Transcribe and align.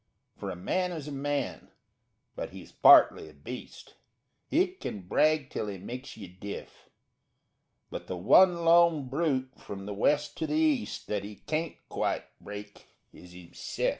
For 0.35 0.49
a 0.49 0.55
man 0.55 0.91
is 0.91 1.07
a 1.07 1.11
man, 1.11 1.69
but 2.35 2.49
he's 2.49 2.71
partly 2.71 3.29
a 3.29 3.33
beast. 3.35 3.93
He 4.49 4.65
kin 4.69 5.03
brag 5.07 5.51
till 5.51 5.67
he 5.67 5.77
makes 5.77 6.17
you 6.17 6.27
deaf, 6.27 6.89
But 7.91 8.07
the 8.07 8.17
one 8.17 8.65
lone 8.65 9.09
brute, 9.09 9.51
from 9.59 9.85
the 9.85 9.93
west 9.93 10.35
to 10.37 10.47
the 10.47 10.55
east, 10.55 11.07
_That 11.07 11.23
he 11.23 11.43
kaint 11.45 11.75
quite 11.87 12.23
break 12.39 12.87
is 13.13 13.33
himse'f. 13.33 13.89